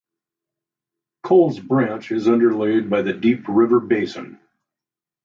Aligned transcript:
Coles 1.21 1.59
Branch 1.59 2.11
is 2.11 2.27
underlaid 2.27 2.89
by 2.89 3.03
the 3.03 3.13
Deep 3.13 3.43
River 3.47 3.79
Basin. 3.79 4.39